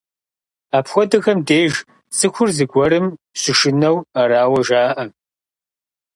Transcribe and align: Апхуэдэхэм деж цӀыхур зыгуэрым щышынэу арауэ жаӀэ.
Апхуэдэхэм 0.77 1.39
деж 1.47 1.73
цӀыхур 2.17 2.49
зыгуэрым 2.57 3.05
щышынэу 3.41 3.97
арауэ 4.21 4.59
жаӀэ. 4.67 5.05